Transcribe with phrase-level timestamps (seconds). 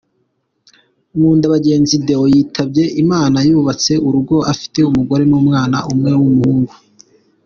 [1.15, 6.73] Nkundabagenzi Deo yitabye Imana yubatse urugo afite umugore n’umwana umwe w’umuhungu.